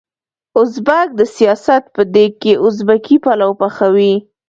ازبک 0.61 1.07
د 1.19 1.21
سياست 1.35 1.83
په 1.95 2.01
دېګ 2.13 2.33
کې 2.41 2.53
ازبکي 2.65 3.15
پلو 3.23 3.49
پخوي. 3.59 4.13